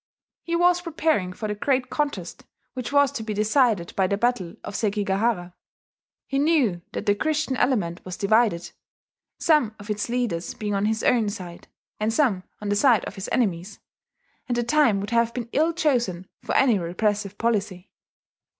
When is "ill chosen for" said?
15.53-16.55